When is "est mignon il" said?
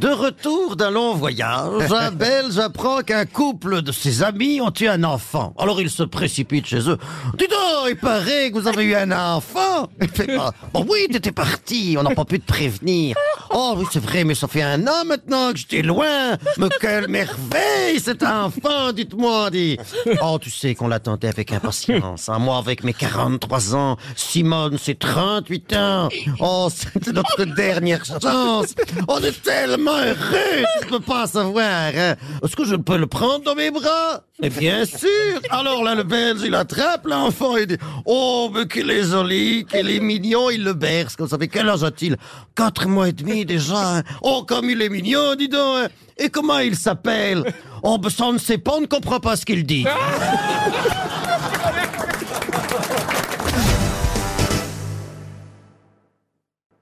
39.88-40.64